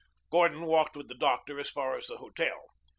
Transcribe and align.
Gordon 0.31 0.63
walked 0.63 0.95
with 0.95 1.09
the 1.09 1.13
doctor 1.13 1.59
as 1.59 1.69
far 1.69 1.95
as 1.95 2.07
the 2.07 2.17
hotel. 2.17 2.65